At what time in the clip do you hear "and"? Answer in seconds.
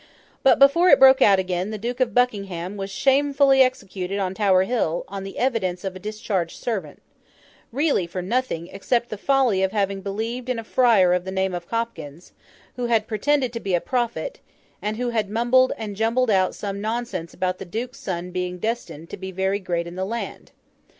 14.81-14.97, 15.77-15.95